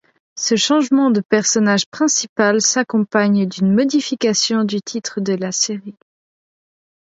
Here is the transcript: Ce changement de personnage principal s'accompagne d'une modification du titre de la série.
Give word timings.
Ce 0.35 0.55
changement 0.55 1.11
de 1.11 1.19
personnage 1.21 1.85
principal 1.85 2.59
s'accompagne 2.59 3.45
d'une 3.47 3.71
modification 3.71 4.63
du 4.63 4.81
titre 4.81 5.21
de 5.21 5.33
la 5.35 5.51
série. 5.51 5.95